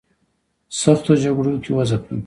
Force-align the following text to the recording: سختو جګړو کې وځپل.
سختو 0.81 1.13
جګړو 1.23 1.53
کې 1.63 1.71
وځپل. 1.77 2.17